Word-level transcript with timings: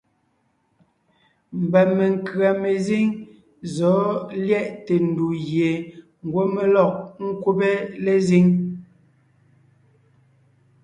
Mba 1.61 1.81
menkʉ̀a 1.97 2.49
mezíŋ 2.61 3.05
zɔ̌ 3.75 3.97
lyɛʼte 4.45 4.93
ndù 5.07 5.25
gie 5.47 5.69
ngwɔ́ 6.25 6.45
mé 6.53 6.61
lɔg 6.75 6.91
ńkúbe 7.27 7.69
lezíŋ. 8.05 8.45